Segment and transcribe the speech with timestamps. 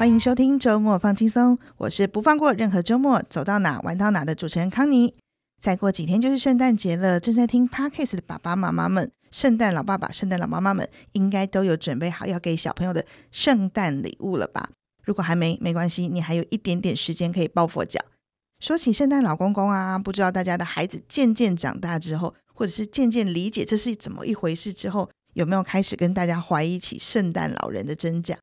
[0.00, 5.12] 欢迎收听周末放轻松，我是不放过任何周末，走到哪玩到哪的主持人康妮。
[5.60, 14.70] 再过几天就是圣诞节了，正在听 Podcast 的爸爸妈妈们，圣诞老爸爸、圣诞老妈妈们，应该都有准备好要给小朋友的圣诞礼物了吧？
[15.04, 18.00] 如果还没，没关系，你还有一点点时间可以抱佛脚。
[18.58, 28.38] 说起圣诞老公公啊，不知道大家的孩子渐渐长大之后，或者是渐渐理解这是怎么一回事之后，有没有开始跟大家怀疑起圣诞老人的真假？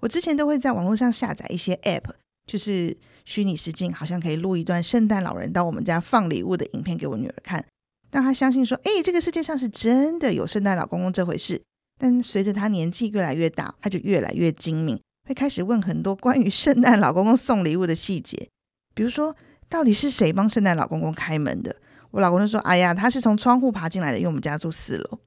[0.00, 2.10] 我之前都会在网络上下载一些 App，
[2.46, 7.64] 就是虚拟实境，好像可以录一段圣诞老人到我们家放礼物的影片给我女儿看，
[8.10, 11.62] 让她相信说，哎，这个世界上是真的有圣诞老公公这回事。
[11.98, 18.48] 但随着她年纪越来越大，她就越来越精明，会开始问很多关于圣诞老公公送礼物的细节，
[18.94, 19.36] 比如说
[19.68, 21.76] 到底是谁帮圣诞老公公开门的？
[22.12, 25.18] 我老公就说，哎呀，他是从窗户爬进来的，因为我们家住四楼。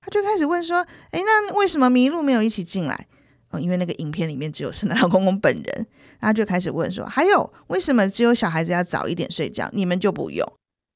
[0.00, 0.78] 他就开始问说，
[1.10, 3.06] 哎，那为什么麋鹿没有一起进来？
[3.60, 5.86] 因为那个影片里面只有圣诞老公公本人，
[6.20, 10.46] 然后就开始问说：“还有，为什么只有小孩子要早一点睡觉，你们就不用？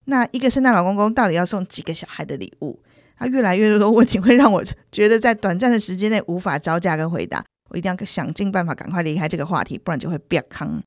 [0.06, 2.80] 那一个圣诞老公公到底要送几个小孩的礼物？”
[3.20, 10.80] 他越来越多的问题会让我觉得在短暂的时间内无法招架跟回答，我一定要想尽办法赶快离开这个话题，不然就会变康。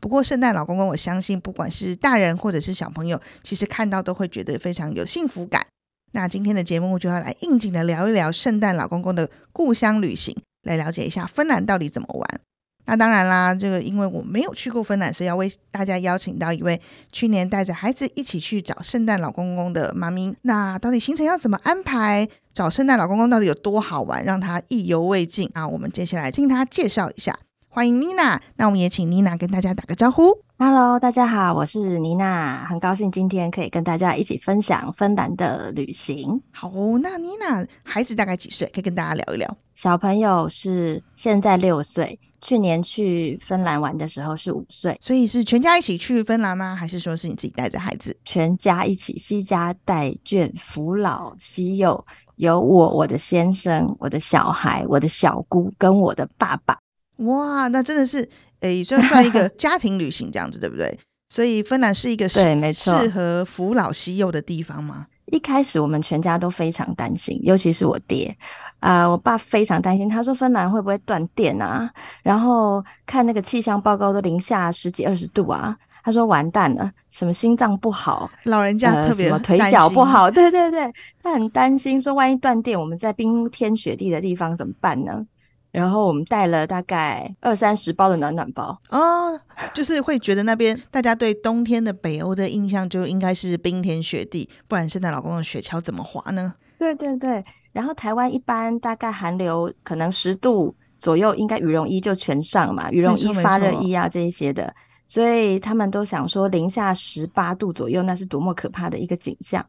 [0.00, 5.66] 不过圣诞老公公，我相信不管是大人或者是小朋友，其实看到都会觉得非常有幸福感。
[6.12, 10.36] 那今天的节目就要来应景的聊一聊圣诞老公公的故乡旅行。
[10.62, 12.40] 来了解一下芬兰到底怎么玩。
[12.84, 16.80] 那当然啦，这个因为我没有去过芬兰，所以要为大家邀请到一位
[17.12, 20.34] 去年带着孩子一起去找圣诞老公公的妈咪。
[20.42, 22.28] 那到底行程要怎么安排？
[22.52, 25.66] 找圣诞老公公到底有多好玩，让他意犹未尽啊？
[25.66, 27.38] 我们接下来听他介绍一下。
[27.68, 30.24] 欢迎妮娜，那我们也请妮娜跟大家打个招呼。
[30.58, 36.42] Hello，大家好，我是妮娜，很高兴今天可以跟大家一起分享芬兰的旅行。
[36.50, 38.68] 好，那妮娜孩子大概几岁？
[38.74, 39.56] 可以跟大家聊一聊。
[39.82, 46.72] 小朋友是现在六岁，去年去芬兰玩的时候是五岁，所以是全家一起去芬兰吗？
[46.72, 48.16] 还是说是你自己带着孩子？
[48.24, 52.06] 全家一起，西家带眷，扶老携幼，
[52.36, 56.78] 有我、我的先生、我的小孩、我的小姑跟我的爸爸。
[57.16, 58.28] 哇，那真的是。
[58.60, 60.96] 诶，算算一个 家庭旅行这样子，对不对？
[61.28, 65.08] 所以芬兰是一个对，没错，适合扶老携幼的地方吗？
[65.32, 68.36] 一开始我们全家都非常担心，尤其是我爹
[68.82, 71.88] 啊、呃，我爸非常担心，他说芬兰会不会断电啊？
[72.24, 85.24] 然后看那个气象报告都零下十几二十度啊，他说完蛋了，什么心脏不好，老人家特别、呃、什么腿脚不好，对对对，他很担心，说万一断电，我们在冰天雪地的地方怎么办呢？
[85.70, 89.40] 然后我们带了大概二三十包的暖暖包哦，
[89.72, 96.56] 就是会觉得那边大家对冬天的北欧的印象就应该是冰天雪地，不然圣诞老公的雪橇怎么滑呢？
[96.78, 104.74] 对对对，然后台湾一般大概寒流可能十度左右，应该羽绒衣就全上嘛，羽绒衣、发热衣啊这一些的，
[105.08, 109.64] 所以他们都想说零下十八度左右那是多么可怕的一个景象。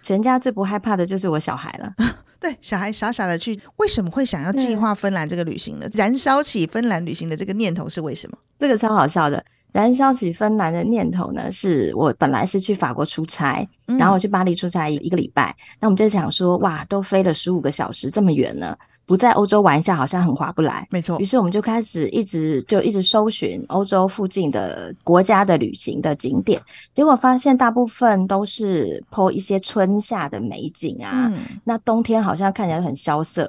[0.00, 1.92] 全家最不害怕的就是我小孩了。
[2.40, 5.90] 对，小孩傻傻的去，为什么会想要计划芬兰这个旅行呢？
[5.92, 8.38] 燃烧起芬兰旅行的这个念头是为什么？
[8.56, 9.44] 这个超好笑的，
[9.78, 18.76] 燃烧起芬兰的念头呢，是我本来是去法国出差，然后我去巴黎出差一个礼拜，那、嗯、我们就想说，哇，都飞了十五个小时，这么远呢。
[19.06, 21.16] 不在欧洲玩一下好像很划不来，没错。
[21.20, 26.60] 于是我们就开始一直就一直搜寻欧洲附近的国家的旅行的景点，
[26.92, 33.48] 结果发现大部分都是 po 一些春夏的美景啊，嗯、那冬天好像看起来很萧瑟。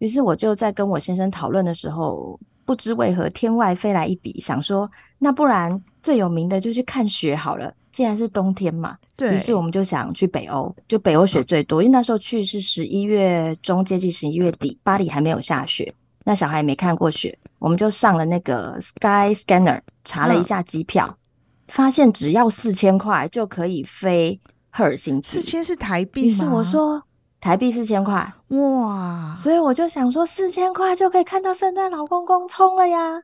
[0.00, 7.72] 于是我就在跟我先生讨论的时候，不知为何天外飞来一笔，想说那不然最有名的就去看雪好了。
[7.90, 15.92] 既然是冬天嘛，对，于是我们就想去北欧，就北欧雪最多，嗯、因为那时候去是十一月中，接近十一月底，巴黎还没有下雪，
[16.24, 21.18] 那小孩也没看过雪，我们就上了那个 Sky Scanner 查了一下机票，嗯、
[21.66, 24.40] 发现只要四千块就可以飞
[24.70, 26.26] 赫尔辛基，四千是台币吗？
[26.28, 27.02] 于是我说
[27.40, 29.34] 台币四千块，哇！
[29.36, 33.22] 所以我就想说四千块就可以看到圣诞老公公冲了呀，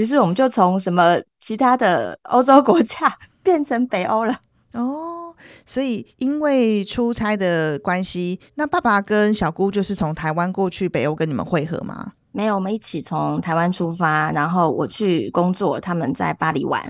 [0.00, 3.12] 于是我们就从什么其他的欧洲国家。
[3.42, 4.36] 变成北欧了
[4.74, 12.12] 哦，所以因为出差的关系，那爸爸跟小姑就是从台湾过去北欧跟你们会合吗？
[12.32, 16.82] 没有，我们一起从台湾出发，然后我去工作，他们在巴黎玩，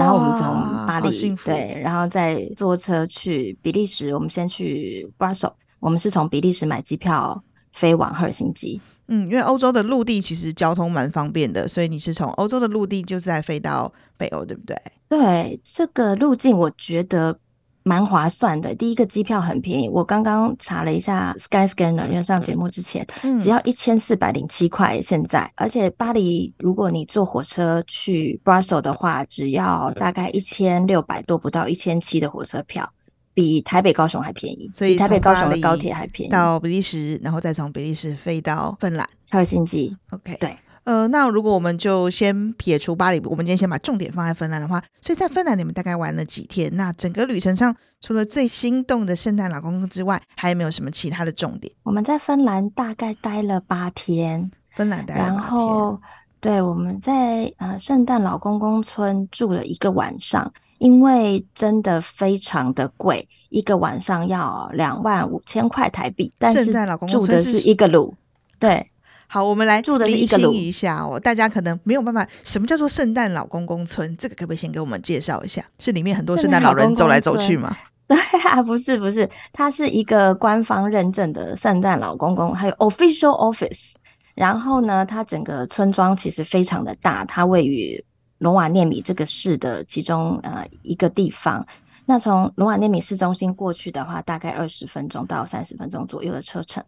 [0.00, 4.12] 然后我们从巴黎对，然后再坐车去比利时。
[4.12, 7.40] 我们先去 Brussels，我们是从比利时买机票
[7.72, 8.80] 飞往赫尔辛基。
[9.08, 14.76] 嗯，因为欧洲的陆地其实交通蛮方便的，所以你是从欧洲的陆地就是在飞到北欧，对不对？
[15.08, 17.38] 对，这个路径我觉得
[17.84, 18.74] 蛮划算的。
[18.74, 25.00] 第一个机票很便宜，我刚刚查了一下 Skyscanner，因为上节目之前，嗯、只要一千四百零七块。
[25.00, 32.92] 现在，而且巴黎，如果你坐火车去 Brussels 的话，只要大概一千六百多，不到一千七的火车票，
[33.36, 34.70] 比台北高雄还便宜。
[34.72, 36.32] 所以台北高雄的高铁还便宜。
[36.32, 39.94] 到比利时，然后再从比利时飞到芬兰，赫尔辛基。
[40.12, 40.56] OK，对。
[40.84, 46.70] 呃，那如果我们就先撇除巴黎，我们今天先把重点放在芬兰的话，所以在芬兰你们大概玩了几天？
[46.76, 51.72] 那整个旅程上，除了最心动的圣诞老公公之外，还有没有什么其他的重点？
[51.82, 55.34] 我们在芬兰大概待了八天，芬兰待了八天。
[55.34, 56.00] 然后，
[56.38, 66.66] 对，我们在呃圣诞老公公村住了一个晚上，因为真的非常的贵，一个晚上要两万五千块台币，但是
[67.08, 68.14] 住的是一个鲁，
[68.58, 68.90] 对。
[69.28, 71.18] 好，我们来厘清一下哦。
[71.18, 74.16] 大家可能没有办法，什么叫做圣诞老公公村？
[74.16, 75.64] 这个可不可以先给我们介绍一下？
[75.80, 77.76] 是里面很多圣诞老人走来走去吗？
[78.06, 78.16] 对
[78.48, 83.94] 啊，不是不是，它是一个官方认证的圣诞老公公，还有 official office。
[84.36, 88.02] 然后呢，它整个村庄其实非常的大，它位于
[88.38, 91.66] 罗瓦涅米这个市的其中呃一个地方。
[92.04, 96.82] 那从龙瓦涅米市中心过去的话，大概二十分钟到三十分钟左右的车程。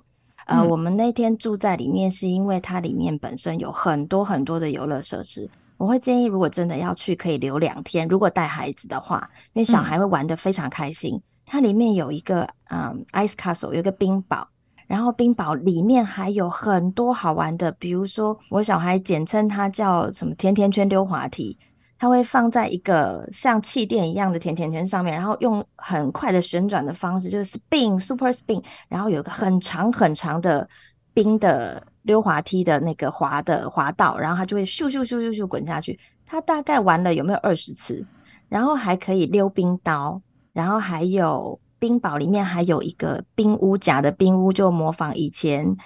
[0.47, 5.49] 呃，我们那天住在里面，是因为它里面本身有很多很多的游乐设施。
[5.77, 8.09] 我会建议，如果真的要去，可以留两天。
[8.09, 11.21] 如果带孩子的话，因为小孩会玩得非常开心。
[11.45, 14.49] 它里面有一个嗯，Ice Castle，有一个冰堡，
[14.89, 21.57] 然后冰堡里面还有很多好玩的，比如说我小孩简称它叫什么“甜甜圈溜滑梯”。
[22.01, 30.69] 它会放在一个像气垫一样的甜甜圈上面，然后用很快的旋转的方式，就是 spin super spin，然后有个很长很长的
[31.13, 35.99] 冰的溜滑梯的那个滑的滑道，然后它就会咻咻咻咻咻滚下去。
[36.25, 38.07] 它大概玩了有没有二十次？
[38.49, 45.77] 然后还可以溜冰刀，然后还有冰堡里面还有一个冰屋，假的冰屋，就模仿以前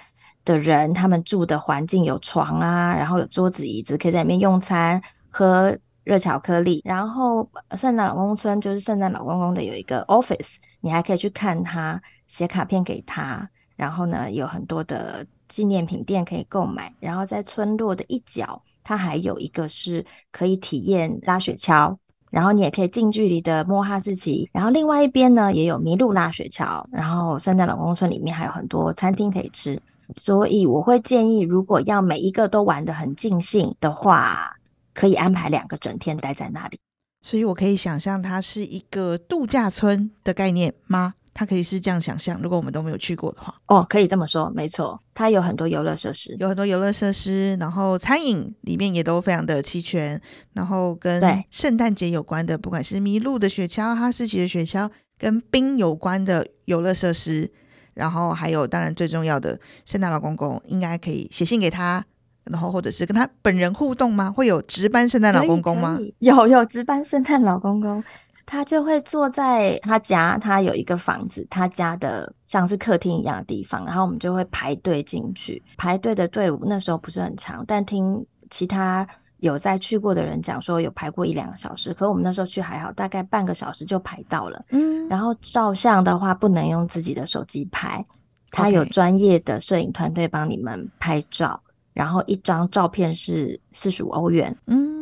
[0.45, 5.77] 的人他们住的环境，有床啊，然后有桌子椅子，可以在里面用餐喝。
[6.05, 21.95] 热巧克力，然后圣诞老公村就是圣诞老公公的有一个 office，你还可以去看他，写卡片给他，然后呢有很多的纪念品店可以购买，然后在村落的一角，它还有一个是可以体验拉雪橇，
[22.33, 29.79] 然后你也可以近距离的摸哈士奇，然后另外一边呢也有麋鹿拉雪橇，然后圣诞老公公村里面还有很多餐厅可以吃，
[30.15, 34.57] 所以我会建议，如果要每一个都玩得很尽兴的话。
[34.95, 36.77] 可以安排两个整天待在那里，
[37.23, 41.15] 所以我可以想象它是一个度假村的概念吗？
[41.33, 43.53] 它可以是这样想象，如果我们都没有去过的话。
[43.67, 50.21] 哦，可以这么说，没错，它有很多游乐设施，有很多游乐设施，然后餐饮里面也都非常的齐全，
[50.53, 57.51] 然后跟圣诞节有关的，不管是麋鹿的雪橇、哈士奇的雪橇，跟冰有关的游乐设施，
[57.93, 62.05] 然后还有当然最重要的圣诞老公公，应该可以写信给他。
[62.51, 64.29] 然后，或者是跟他本人互动吗？
[64.29, 65.97] 会有值班圣诞老公公吗？
[66.19, 68.03] 有有值班圣诞老公公，
[68.45, 75.61] 他就会坐在他家，他有一个房子，他家的像是客厅一样的地方，然后我们就会排队进去。
[75.77, 79.07] 排队的队伍那时候不是很长，但听其他
[79.37, 81.93] 有在去过的人讲说，有排过一两个小时。
[81.93, 84.63] 可我们那时候去还好，大概半个小时就排到了。
[84.69, 88.05] 嗯，然后照相的话不能用自己的手机拍，
[88.51, 91.59] 他有专业的摄影团队帮你们拍照。
[91.93, 94.92] 然后一张照片是四十五欧元，嗯，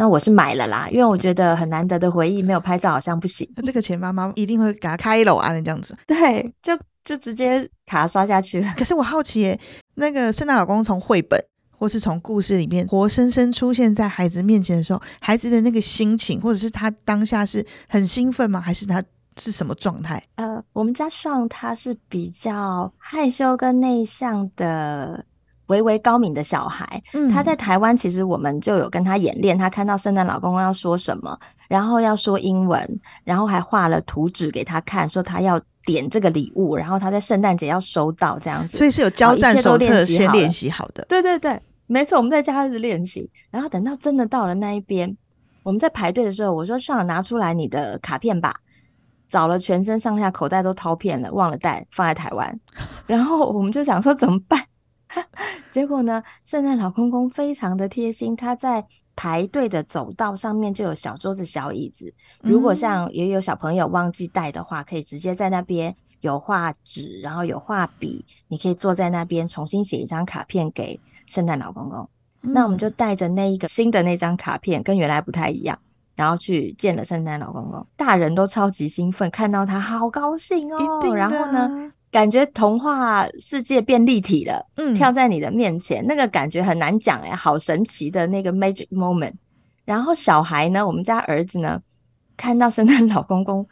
[0.00, 3.46] 那我是买了啦，因为我觉得很难得的回忆，没有拍照好像不行。
[3.54, 5.94] 那这个钱妈妈一定会给他开楼啊，这样子。
[6.08, 6.72] 对，就
[7.04, 8.74] 就直接卡刷下去了。
[8.78, 9.60] 可是我好奇耶，
[9.96, 11.38] 那个圣诞老公公从绘本
[11.76, 18.58] 或是从故事里面活生生出现在孩子面前的时候，孩子的那个心情，或者是他当下是很兴奋吗？
[18.58, 19.04] 还是他
[19.36, 20.26] 是什么状态？
[20.36, 25.26] 呃，我们家上他是比较害羞跟内向的。
[25.70, 38.76] 微微高敏的小孩，嗯、他在台湾其实我们就有跟他演练，他看到圣诞老公公要说什么，然后要说英文，然后还画了图纸给他看，说他要点这个礼物，然后他在圣诞节要收到这样子。
[38.76, 41.06] 所以是有交战手册先练习好的。
[41.08, 45.16] 对对对，没错，我们在家里练习，然后等到真的到了那一边，
[45.62, 48.56] 我们在排队的时候，我说上拿出来你的卡片吧，
[49.28, 52.60] 找了全身上下口袋都掏遍了，忘了带，放在台湾，
[53.06, 54.60] 然后我们就想说怎么办？
[55.70, 58.84] 结果呢，圣诞老公公非常的贴心，他在
[59.16, 62.12] 排队的走道上面就有小桌子、小椅子。
[62.42, 72.08] 如果像也有小朋友忘记带的话，可以直接在那边有画纸，然后有画笔，你可以坐在那边重新写一张卡片给圣诞老公公。
[72.40, 75.78] 那我们就带着那一个新的那张卡片，跟原来不太一样。
[76.16, 81.14] 然后去见了圣诞老公公，大人都超级兴奋，看到他好高兴哦。
[81.14, 89.34] 然后呢，感觉童话世界变立体了，嗯，跳在你的面前，那个感觉很难讲哎，好神奇的那个 magic moment。
[89.84, 91.80] 然后小孩呢，我们家儿子呢，
[92.36, 93.66] 看到圣诞老公公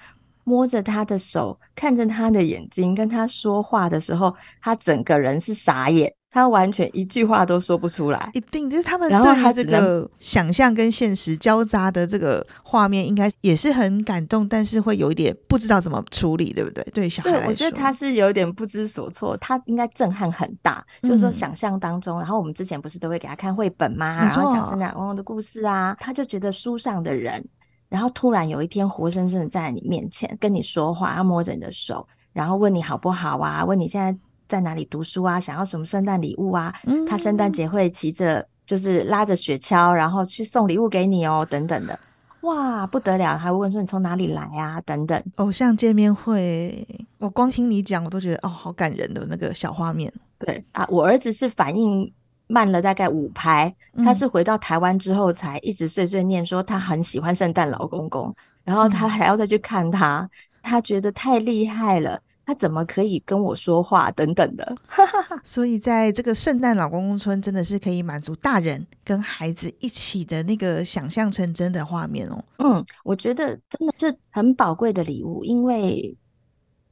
[0.44, 6.12] 摸着他的手，看着他的眼睛，跟他说话的时候，他整个人是傻眼。
[6.38, 16.84] 他完全一句话都说不出来，一定就是他们对他这个想象跟现实交杂的这个画面，应该也是很感动，但是会有一点不知道怎么处理，对不对？
[16.94, 22.18] 对小孩来说，我觉得他是有点不知所措，他应该震撼很大，嗯、就是说想象当中。
[22.18, 24.16] 然后我们之前不是都会给他看绘本吗？
[24.16, 27.44] 然后讲圣诞老公公的故事啊，他就觉得书上的人，
[27.88, 33.64] 然后突然有一天活生生的站在你面前跟你说话，要摸着你的手，然后问你好不好啊？
[33.64, 34.16] 问你现在。
[34.48, 35.38] 在哪里读书啊？
[35.38, 36.74] 想要什么圣诞礼物啊？
[36.86, 41.98] 嗯、他圣诞节会骑着，就是拉着雪橇，然后去送礼物给你哦，等等的，
[42.40, 43.36] 哇，不得了！
[43.36, 44.80] 还会问说你从哪里来啊？
[44.80, 46.86] 等等，偶像见面会，
[47.18, 50.12] 我光听你讲，我都觉得哦，好感人的那个小画面。
[50.38, 52.10] 对啊，我儿子是反应
[52.46, 60.30] 慢了大概五拍，他是回到台湾之后才一直碎碎念说他很喜欢圣诞老公公，然后他还要再去看他，嗯、
[60.62, 62.18] 他觉得太厉害了。
[62.48, 64.10] 他怎么可以跟我说话？
[64.12, 64.74] 等等的，
[65.44, 72.42] 所以在这个圣诞老公公村，真的是可以满足大人跟孩子一起的那个想象成真的画面哦。
[72.56, 76.16] 嗯，我觉得真的是很宝贵的礼物，因为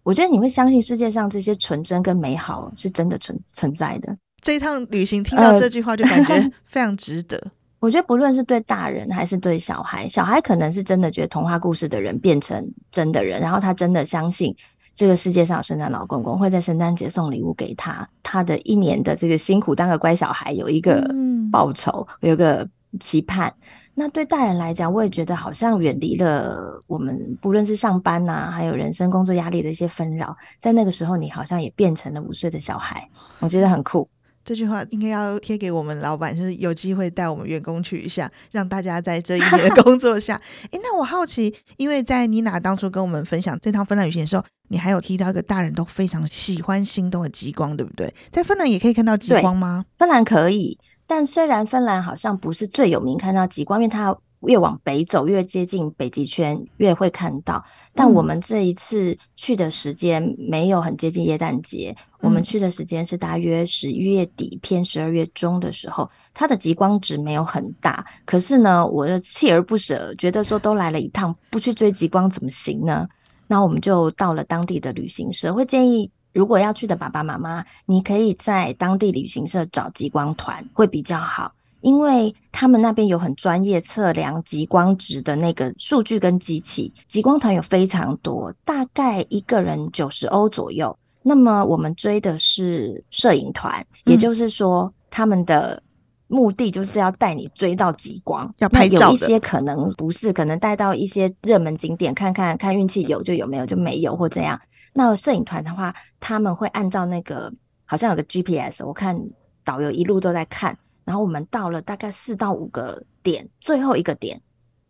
[0.02, 4.14] 我觉得你会相信世界上这些纯真跟美好是真的存存在的。
[4.42, 7.38] 这一趟旅行听到这句话，就感觉 非常值得。
[7.38, 14.54] 呃、 我觉得不论是对大人还是对小孩，小孩可能是真的觉得童话故事的人变成真的人，然后他真的相信。
[14.96, 21.06] 这个世界上，圣诞老公公会在圣诞节送礼物给他，他的一年的这个辛苦当个乖小孩有一个
[21.52, 22.66] 报酬，嗯、有一个
[22.98, 23.52] 期盼。
[23.94, 33.06] 那对大人来讲，我也觉得好像远离了我们，不论是上班呐、啊，还有人生工作压力的一些纷扰，在那个时候，你好像也变成了五岁的小孩，
[33.40, 34.08] 我觉得很酷。
[34.46, 40.40] 这句话应该要贴给我们老板，就是有机会带我们员工去一下，让大家在这一年的工作下。
[40.70, 48.14] 哎，那我好奇，因为在妮娜当初跟我们分享这趟芬兰旅行的时候，你还有提到一个大人都非常喜欢心动的极光，对不对？
[48.30, 49.84] 在芬兰也可以看到极光吗？
[49.98, 54.16] 芬兰可以，但虽然芬兰好像不是最有名看到极光，因为它。
[54.40, 57.64] 越往北走，越接近北极圈，越会看到。
[57.94, 68.04] 但我们这一次去的时间没有很接近耶诞节，嗯、我们去的时间是大约十一月底偏十二月中的时候，它的极光值没有很大。
[68.24, 73.08] 可是呢，我就锲而不舍，觉得说都来了一趟，不去追极光怎么行呢？
[73.48, 81.52] 那我们就到了当地的旅行社，会建议如果要去的爸爸妈妈，你可以在当地旅行社找极光团，会比较好。
[81.86, 90.98] 因为他们那边有很专业测量极光值的那个数据跟机器，极光团有非常多，大概一个人九十欧左右。
[91.22, 95.80] 那么我们追的是摄影团，也就是说他们的
[96.26, 104.60] 目的就是要带你追到极光，要拍照有一些可能不是，可能带到一些热门景点看看，看运气有就有，没有就没有或这样。
[104.92, 107.48] 那摄影团的话，他们会按照那个
[107.84, 109.16] 好像有个 GPS，我看
[109.62, 110.76] 导游一路都在看。
[111.06, 114.42] 然后我们到了大概四到五个点，最后一个点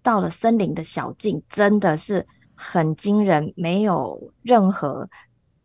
[0.03, 5.07] 到了森林的小径，真的是很惊人，没有任何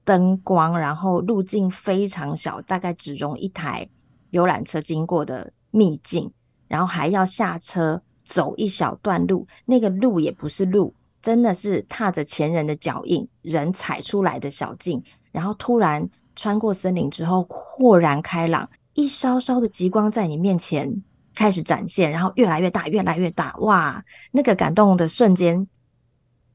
[0.03, 3.87] 灯光，然后路径非常小，大概只容一台
[4.31, 6.29] 游览车经过的秘境，
[6.67, 18.69] 然后还要下车走一小段路，那个路也不是路，真的是踏着前人的脚印，人踩出来的小径，然后突然穿过森林之后，豁然开朗。
[18.93, 24.03] 一稍稍的极光在你面前开始展现，然后越来越大，越来越大，哇！
[24.31, 25.65] 那个感动的瞬间，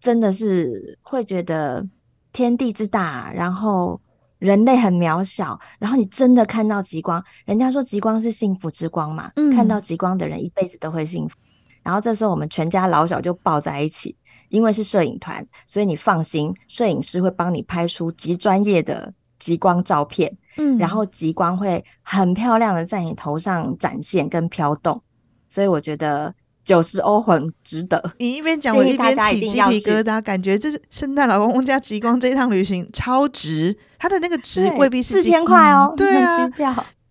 [0.00, 1.86] 真的是会觉得
[2.32, 4.00] 天地之大，然后
[4.38, 11.36] 人类很渺小，然后你真的看到极光，人家说极光是幸福之光嘛，嗯，看到极光的人一辈子都会幸福。
[11.82, 14.14] 然后这时候我们全家老小就抱在一起，
[14.50, 20.36] 因为是摄影团，所以你放心，摄影师会帮你拍出极专业的极光照片。
[20.58, 25.02] 嗯，然后极光会很漂亮的在你头上展现跟飘动，
[25.50, 28.02] 所以我觉得九十欧很值得。
[28.18, 33.76] 你一边讲，我一边起鸡皮疙瘩，感觉这是圣诞老公公加极光这一趟旅行超值。
[33.98, 36.50] 它的那个值未必是四千块哦，对啊，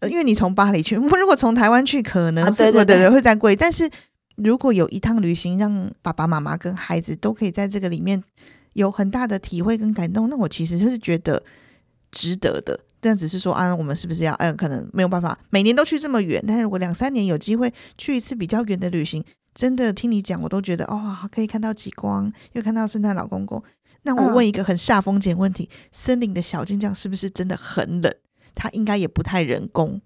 [0.09, 3.55] 因为你从巴黎去， 如果从台湾去，可能是、啊、对，对，对对对会再贵。
[3.55, 3.87] 但是
[4.37, 8.23] 如果有一趟旅行，让爸爸妈妈跟孩子都可以在这个里面
[8.73, 11.43] 有很大的体会跟感动，那我其实就是觉得
[12.15, 12.79] 值得的。
[13.01, 14.33] 这样只是说啊，我们是不是要？
[14.39, 23.61] 嗯，可能没有办法每年都去这么远，但是如果两三年有机会去一次比较远的旅行，真的听你讲，我都觉得哦，可以看到极光，又看到圣诞老公公。
[24.01, 28.11] 那我问一个很煞风景问题：嗯、森林的小径这样是不是真的很冷？
[28.55, 30.01] 它应该也不太人工，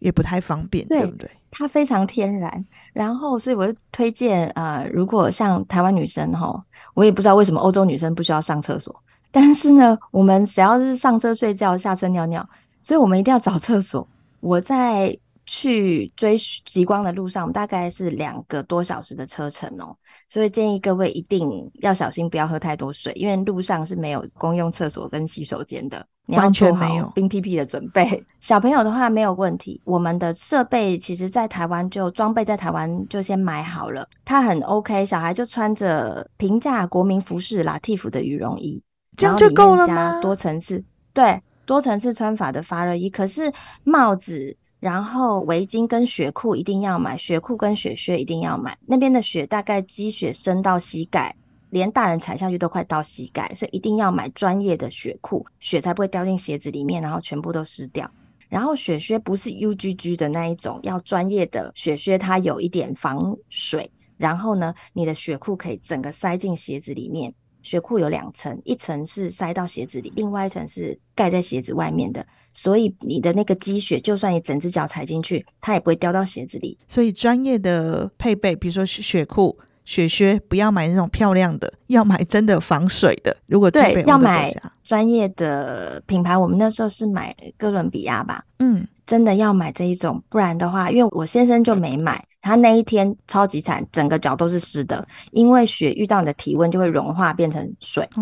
[0.00, 1.30] 也不太方便，对，对不对？
[1.52, 2.64] 它非常天然。
[2.92, 6.64] 然后，所以我就推荐呃，如果像台湾女生哈，
[6.94, 8.94] 我也不知道为什么欧洲女生不需要上厕所，
[9.30, 12.48] 但是呢，我们只要是上车睡觉、下车尿尿，
[12.82, 14.06] 所以我们一定要找厕所。
[14.40, 15.18] 我在。
[15.46, 19.96] 去追极光的路上大概是两个多小时的车程哦，
[20.28, 28.24] 所以建议各位一定要小心，不要喝太多水，因为路上是没有公用厕所跟洗手间的，你要做好冰屁屁的准备。
[28.40, 38.80] 小朋友的话没有问题，我们的设备其实在台湾就装备在台湾就先买好了，它很 OK，小孩就穿着平价国民服饰 Latif 的羽绒衣，
[39.20, 40.20] 这样就够了吗？
[40.20, 43.52] 多层次，对，多层次穿法的发热衣，可是
[43.84, 44.56] 帽子。
[44.80, 48.78] 然后围巾跟雪裤一定要买，雪裤跟雪靴一定要买。
[48.86, 51.36] 那边的雪大概积雪深到膝盖，
[51.68, 58.10] 连大人踩下去都快到膝盖，所以一定要买专业的雪裤，雪才不会掉进鞋子里面，然后全部都湿掉。
[58.48, 63.92] 然后雪靴不是 UGG 的那一种，要专业的雪靴，它有一点防水。
[64.16, 67.34] 然后呢，你的雪裤可以整个塞进鞋子里面。
[67.62, 72.26] 雪裤有两层，一层是塞到鞋子里，另外一层是盖在鞋子外面的。
[72.52, 76.78] 所以你的那个积雪，就算你整只脚踩进去，它也不会掉到鞋子里。
[76.88, 83.36] 所以专业的配备，比如说雪裤、雪靴，不要买那种漂亮的，要买真的防水的。
[83.46, 84.50] 如果对，要买
[84.82, 88.44] 专业的品牌，我们那时候是买哥伦比亚吧。
[88.58, 98.02] 嗯，真的要买这一种，不然的话，因为我先生就没买，他那一天超级惨，整个脚都是湿的，因为雪遇到你的体温就会融化变成水。
[98.16, 98.20] 哦，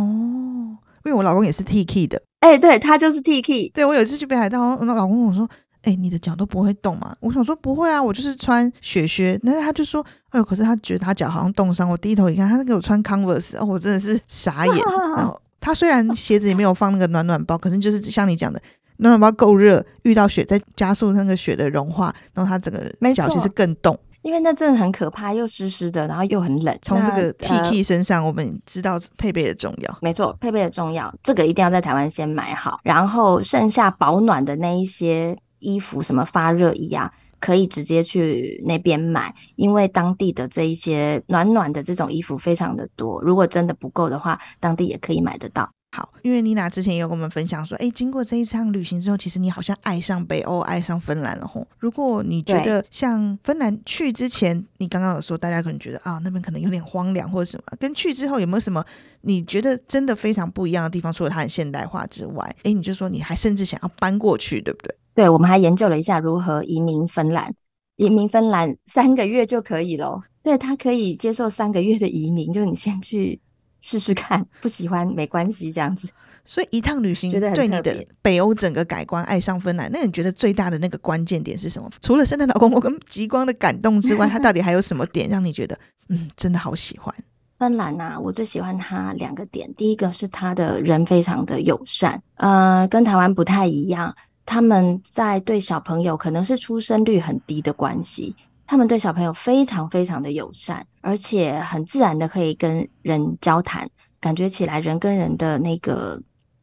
[1.05, 2.21] 因为我老公也是 T-K 的。
[2.41, 3.69] 哎、欸，对，他就是 T-K。
[3.71, 5.49] 对，我有一次去北海道，我老公跟我说
[5.83, 14.75] ：“哎、欸，你的脚都不会动吗？”我想说：“不会啊，我就是穿雪靴。”那他就说：“哎呦，可是他觉得他脚好像冻伤。”我低头一看，他给我穿 Converse，哦，我真的是傻眼。
[15.17, 18.61] 然后他虽然鞋子里没有放那个暖暖包，可是就是像你讲的，
[18.99, 22.81] 暖暖包够热，遇到雪再加速那个雪的融化，然后他整个
[23.13, 23.99] 脚其实更冻。
[24.29, 26.79] 因为那真的很可怕，又湿湿的，然后又很冷。
[26.83, 29.99] 从这个 T-K 身上，我们知道配备的重要。
[30.03, 32.79] 没错，配备的重要，这个一定要在台湾先买好。
[32.85, 37.11] 然后剩下保暖的那一些衣服，什么发热衣啊，
[37.41, 43.19] 可以直接去那边买，因为当地的这一些暖暖的这种衣服非常的多。
[43.23, 45.67] 如果真的不够的话，当地也可以买得到。
[45.91, 51.67] 好，因为妮娜之前也有跟我们分享说，哎，经过这一场旅行之后，其实你好像爱上北欧，爱上芬兰了吼。
[51.79, 58.85] 如果你觉得像芬兰去之前，你刚刚有说大家可能觉得啊，那边可能有点荒凉或者什么，跟去之后有没有什么
[59.23, 61.11] 你觉得真的非常不一样的地方？
[61.11, 64.95] 除了它很现代化之外，哎，你就说你还甚至想要搬过去，对不对？
[65.15, 67.55] 对，我们还研究了一下如何移民芬兰，
[67.97, 70.23] 移民芬兰三个月就可以咯。
[70.43, 73.41] 对，他可以接受三个月的移民，就你先去。
[73.81, 76.09] 试试看，不喜欢没关系，这样子。
[76.45, 81.91] 所以一趟旅行对你的北欧整个改观，爱上芬兰，那你觉得最大的那个关键点是什么？
[82.01, 87.15] 除了圣诞老公公跟极光的感动之外，它到底还有什么点让你觉得，嗯，真的好喜欢？
[87.59, 94.15] 芬兰啊，我最喜欢它两个点，第一个是它的人非常的友善，呃，跟台湾不太一样，
[94.47, 98.35] 他们在对小朋友可能是出生率很低的关系。
[98.69, 103.89] 他们对小朋友非常非常的友善，而且很自然的可以跟人交谈，
[104.21, 106.21] 感觉起来人跟人的那个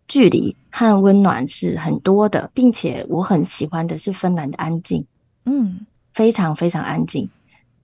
[0.07, 5.03] 距离和温暖是很多的，并且我很喜欢的是芬兰的安静，
[5.45, 7.27] 嗯，非常非常安静，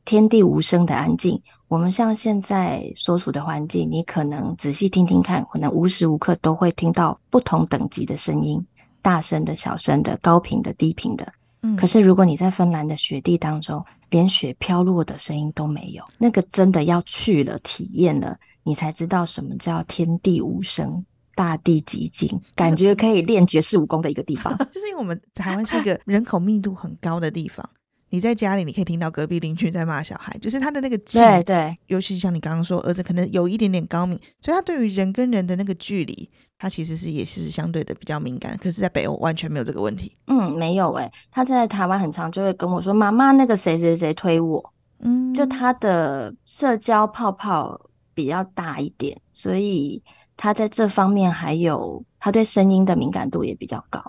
[0.06, 1.42] 天地无声的安静。
[1.68, 8.64] 我们像现在所处的环境，你可能仔细听听看，可能无时无刻都会听到不同等级的声音，
[9.02, 11.34] 大声的、小声的、高频的、低频的。
[11.78, 24.58] 可是如果你在芬兰的雪地当中，连雪飘落的声音都没有，那个真的要去了体验了，你才知道什么叫天地无声、大地极静，感觉可以练绝世武功的一个地方。
[24.74, 27.68] 就是因为我们台湾是一个人口密度很高的地方，
[28.12, 36.30] 你在家里你可以听到隔壁邻居在骂小孩，就是他的那个对对，尤其像你刚刚说，儿子可能有一点点高敏，所以他对于人跟人的那个距离。
[36.60, 40.16] 他其实是也是相对的比较敏感，可是，在北欧完全没有这个问题。
[40.28, 47.82] 嗯，没有诶、欸，他在台湾很常就会跟我说：“妈妈，那个谁谁谁推我。”嗯，就他的社交泡泡
[48.14, 50.00] 比较大一点，所以
[50.38, 54.00] 他在这方面还有他对声音的敏感度也比较高，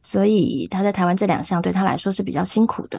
[0.00, 2.98] 所以他在台湾这两项对他来说是比较辛苦的。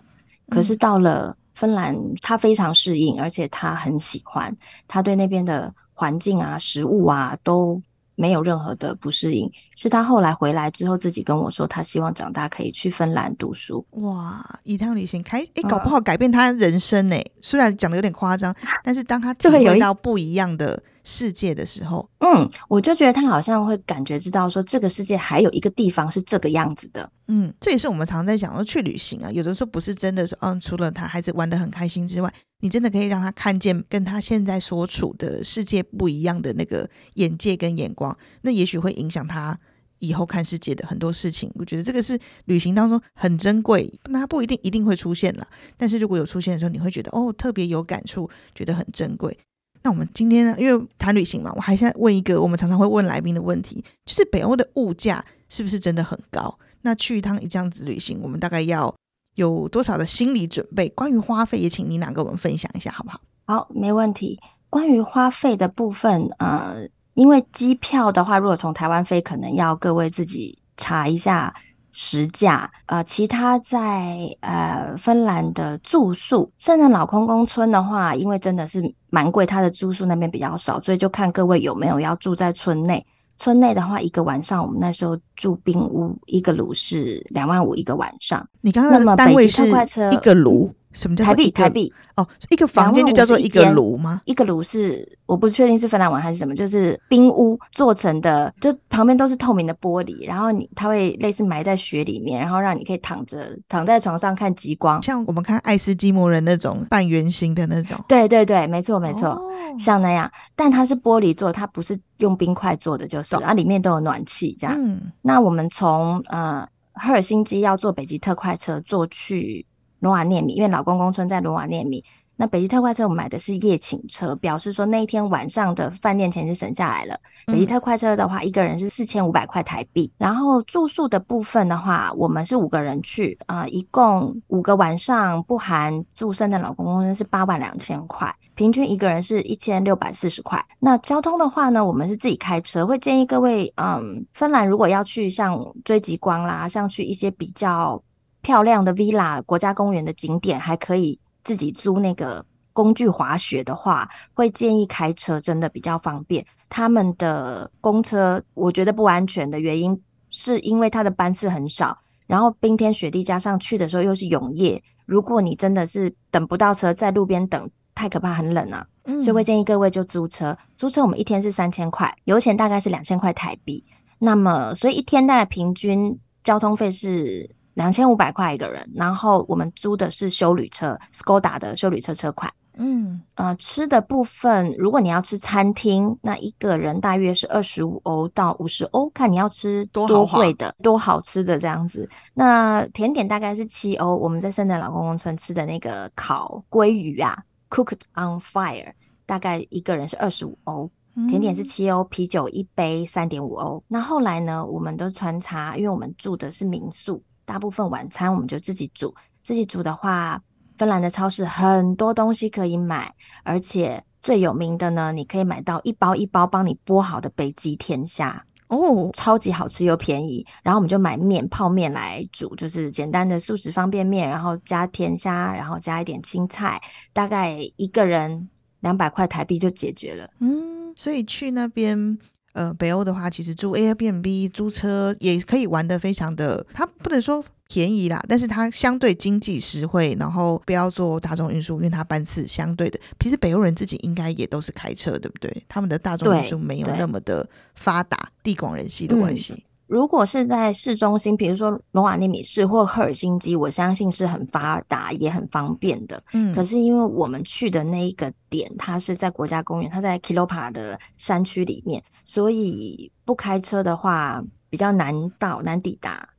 [0.50, 4.56] 可是到了芬兰，他非常适应，而且他很喜欢，
[4.88, 7.82] 他对那边的环境啊、食物啊都。
[8.22, 13.86] 没有任何的不适应，是他后来回来之后自己跟我说，他希望长大可以去芬兰读书。
[13.92, 17.22] 哇，一趟旅行开，哎，搞不好改变他人生呢、欸。
[17.22, 27.12] 嗯、虽然讲的有点夸张，但是当他体会到不一样的世界的时候，嗯，我就觉得他好像会感觉知道说，这个世界还有一个地方是这个样子的。
[27.28, 32.32] 嗯，这也是我们常常在讲说去旅行啊，有的时候不是真的是，嗯，除了他孩子玩的很开心之外。
[32.62, 39.58] 你真的可以让他看见跟他现在所处的世界不一样的那个眼界跟眼光，那也许会影响他
[40.00, 41.50] 以后看世界的很多事情。
[41.56, 49.39] 我觉得这个是旅行当中很珍贵，那他不一定一定会出现了，但是如果有出现的时候，你会觉得哦，特别有感触，觉得很珍贵。
[49.82, 56.58] 那我们今天呢，因为谈旅行嘛，我还想问一个我们常常会问来宾的问题，就是北欧的物价是不是真的很高？
[56.82, 58.94] 那去一趟一这样子旅行，我们大概要
[59.36, 60.89] 有多少的心理准备？
[60.89, 63.22] 关于花费，也请你娜跟我们分享一下，好不好？
[63.46, 64.39] 好，没问题。
[64.70, 71.54] 关于花费的部分，呃，因为机票的话，如果从台湾飞，可能要各位自己查一下
[71.91, 72.69] 实价。
[72.86, 83.06] 呃，其他在呃芬兰的住宿，圣诞老公公村的话，因为真的是蛮贵，它的住宿那边比较少，所以就看各位有没有要住在村内。
[83.38, 88.45] 村内的话，一个晚上我们那时候住冰屋，一个炉是两万五一个晚上。
[88.60, 90.69] 你刚刚的单位是一个炉？
[90.93, 91.52] 什么叫台币？
[91.52, 94.21] 台币哦，一个房间就叫做一个炉吗？
[94.25, 107.97] 一个炉是我不确定是芬兰碗还是什么，就是冰屋做成的，就旁边都是透明的玻璃，然后你它会类似埋在雪里面，然后让你可以躺着躺在床上看极光，像我们看爱斯基摩人那种半圆形的那种。
[108.08, 109.41] 对对对，没错没错，哦、
[109.78, 114.75] 像那样，但它是玻璃做，它不是用冰块做的，就是啊，里面都有暖气这样。
[114.75, 119.65] 嗯，那我们从呃赫尔辛基要坐北极特快车坐去。
[120.00, 122.04] 罗瓦涅米，因为老公公村在罗瓦涅米，
[122.38, 127.20] 那北极特快车我们买的是夜请车，表示说那一天晚上的饭店钱是省下来了。
[127.48, 130.10] 嗯、北极特快车的话，一个人是四千五百块台币。
[130.18, 140.66] 然后住宿的部分的话，我们是五个人去，啊、呃，一共五个晚上不含住圣诞老公公村是八万两千块，平均一个人是一千六百四十块。
[140.80, 148.02] 那交通的话呢，我们是自己开车，会建议各位，嗯，芬兰如果要去像追极光啦，像去一些比较。
[148.50, 156.44] 漂亮的 villa 国家公园的景点，还可以自己租那个工具滑雪的话，会建议开车，真的比较方便。
[156.68, 168.84] 他们的公车我觉得不安全的原因，是因为它的班次很少，然后冰天雪地加上去的时候又是永夜，如果你真的是等不到车，在路边等，太可怕，很冷啊。
[169.04, 173.86] 嗯、所以会建议各位就租车，租车我们一天是三千块，油钱大概是两千块台币。
[174.18, 177.56] 那么所以一天大概平均交通费是。
[177.80, 182.52] 两千五百块一个人，然后我们租的是修旅车，Skoda 的修旅车车款。
[182.76, 192.06] 嗯，呃，吃的部分，如果你要吃餐厅，那一个人大约是二十五欧到五十欧，看你要吃多贵的，多好吃的这样子。
[192.34, 197.38] 那甜点大概是七欧，我们在圣诞老公公村吃的那个烤鲑鱼啊
[197.70, 198.92] ，Cooked on Fire，
[199.26, 200.92] 大概一个人是二十五欧，
[201.30, 203.82] 甜点是七欧，啤酒一杯三点五欧。
[203.88, 207.24] 那后来呢，我们都穿插，因为我们住的是民宿。
[207.50, 209.12] 大部分晚餐我们就自己煮，
[209.44, 210.40] 自己煮的话，
[210.78, 213.12] 芬兰的超市很多东西可以买，
[213.44, 220.46] 而且最有名的呢，你可以买到一包一包帮你剥好的北极甜虾哦，超级好吃又便宜。
[220.62, 226.80] 然后我们就买面泡面来煮，就是简单的素食方便面，然后加甜虾，然后加一点青菜，
[227.12, 228.48] 大概一个人
[228.82, 230.30] 两百块台币就解决了。
[230.40, 232.20] 嗯，所以去那边。
[232.60, 245.63] 呃，北欧的话，其实租 Airbnb 租车也可以玩得非常的，它不能说便宜啦，但是它相对经济实惠，然后不要坐大众运输，因为它班次相对的，其实北欧人自己应该也都是开车，对不对？
[245.69, 249.54] 他们的大众运输没有那么的发达，地广人稀的关系。
[249.54, 256.21] 嗯如果是在市中心，比如说罗瓦涅米市或赫尔辛基，我相信是很发达也很方便的。
[256.34, 266.30] 嗯，可是因为我们去的那一个点，它是在国家公园，它在 Kilopa 的山区里面，所以不开车的话比较难到难抵达。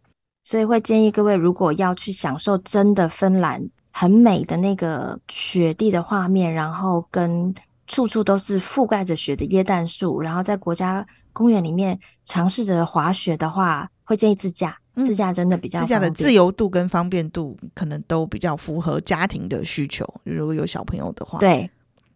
[0.44, 7.52] 所以会建议各位，如果要去享受真的芬兰很美的那个雪地的画面，然后跟
[7.90, 14.79] 处处都是覆盖着雪的椰蛋树，然后在国家公园里面尝试着滑雪的话，会建议自驾。
[14.94, 20.07] 自驾真的比较自驾的自由度跟方便度，可能都比较符合家庭的需求。
[20.24, 21.68] 如果有小朋友的话，对，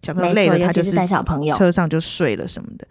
[0.03, 2.87] 小朋友累了，他就是带小朋友车上就睡了什么的。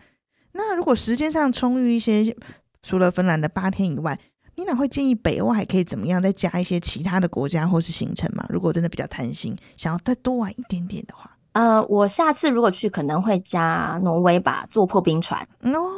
[0.51, 2.35] 那如果时间上充裕一些，
[2.81, 4.19] 除了芬兰的八天以外，
[4.55, 8.45] 你哪会建议北欧还可以怎么样再加一些其他的国家或是行程吗？
[8.49, 11.37] 如果真的比较贪心，想要再多玩一点点的话。
[11.53, 15.47] 呃，我下次如果去可能会加挪威吧，坐破冰船。
[15.61, 15.89] 哦，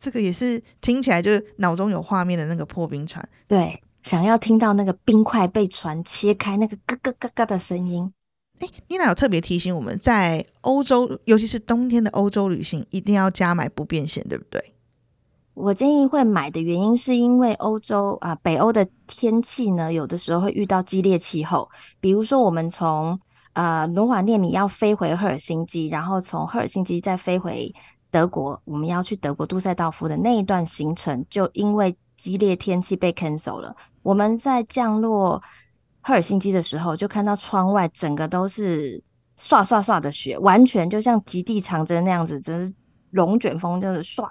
[0.00, 3.28] 这个也是听起来就是脑中有画面的那个破冰船。
[3.46, 8.12] 对，想要听到那个冰块被船切开那个咯咯咯咯的声音。
[8.60, 14.72] 哎，妮娜有特别提醒我们在欧洲，尤其是冬天的欧洲旅行，一定要加买不便险，对不对？
[15.54, 21.68] 我建议会买的原因是因为欧洲啊，北欧的天气呢，有的时候会遇到激烈气候，
[22.00, 23.18] 比如说我们从
[23.52, 27.72] 呃罗瓦涅米要飞回赫尔辛基，然后从赫尔辛基再飞回。
[28.10, 33.74] 德国，我们要去德国杜塞道夫的那一段行程，就因为激烈天气被 cancel 了。
[34.02, 35.42] 我们在降落
[36.02, 39.02] 赫尔辛基的时候，就看到窗外整个都是
[39.38, 42.74] 刷刷刷的雪，完全就像极地长征那样子，真是
[43.12, 44.28] 龙卷风就是刷，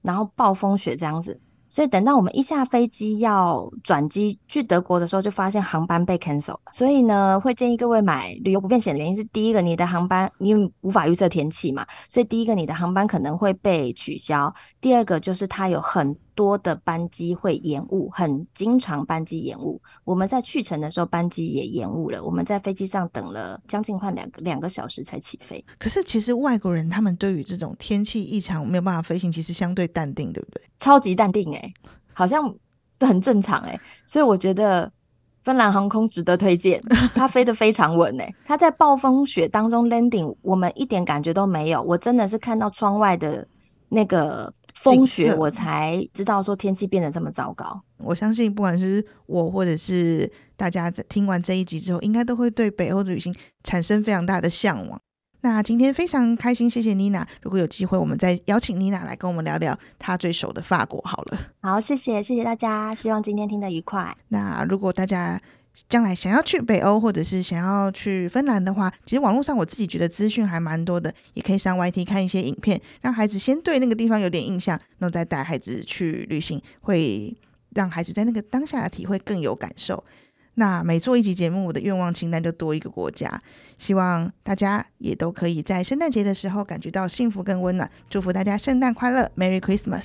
[0.00, 1.40] 然后暴风雪这样子。
[1.74, 6.60] 所以等到我们一下飞机要转机去德国的时候，就发现航班被 cancel 了。
[6.70, 19.80] 所以呢，会建议各位买旅游不便险的原因是：第一个，你的航班因为无法预测天气嘛，所以第一个你的航班可能会被取消；第二个就是它有很多的班机会延误，很经常班机延误。
[20.04, 25.64] 我们在去程的时候班机也延误了，我们在飞机上等了将近快两个两个小时才起飞。
[25.78, 30.62] 可是其实外国人他们对于这种天气异常没有办法飞行，其实相对淡定，对不对？
[30.78, 31.74] 超级淡定诶、欸，
[32.12, 32.52] 好像
[32.98, 33.80] 都很正常诶、欸。
[34.06, 34.90] 所以我觉得
[35.42, 36.82] 芬兰航空值得推荐，
[37.14, 38.34] 它飞得非常稳诶、欸。
[38.44, 41.80] 它在暴风雪当中 landing，我们一点感觉都没有。
[41.82, 43.46] 我真的是看到窗外的
[43.88, 44.52] 那个。
[44.84, 47.82] 风雪，我才知道说天气变得这么糟糕。
[47.98, 55.00] 我相信，不管是我或者是大家在听完这一集之后，应该都会对北欧的旅行产生非常大的向往。
[55.40, 57.26] 那今天非常开心，谢谢妮娜。
[57.42, 61.38] 如果有机会，我们再邀请妮娜来跟我们聊聊她最熟的法国好了。
[61.60, 62.94] 好，谢谢，谢谢大家。
[62.94, 64.16] 希望今天听得愉快。
[64.28, 65.38] 那如果大家
[65.88, 77.36] 将来想要去北欧，或者是想要去芬兰的话，其实网络上我自己觉得资讯还蛮多的，也可以上 YT 看一些影片，让孩子先对那个地方有点印象，然后再带孩子去旅行，会
[77.74, 80.04] 让孩子在那个当下的体会更有感受。
[80.54, 83.40] 那每做一集节目，我的愿望清单就多一个国家，
[83.76, 87.90] 希望大家也都可以在圣诞节的时候感觉到幸福跟温暖。
[88.08, 90.04] 祝福大家圣诞快乐，Merry Christmas！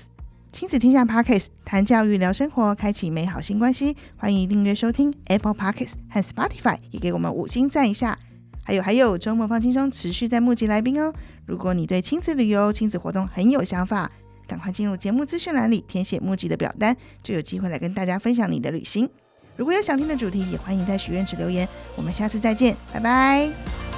[0.51, 3.95] 亲子天下 Podcast 谈教育聊生活，开启美好新关系。
[4.17, 8.17] 欢迎订阅收听 Apple Podcast 和 Spotify，也给我们五星赞一下。
[8.63, 11.13] 还有还有，周末放轻松，持续在募集来宾哦。
[11.45, 14.11] 如果你对亲子旅游、亲子活动很有想法，
[14.47, 19.09] 赶快进入节目资讯栏里填写募集的表单，就有机会来跟大家分享你的旅行。
[19.55, 21.67] 如果有想听的主题，也欢迎在许愿池留言。
[21.95, 23.88] 我们下次再见，拜拜。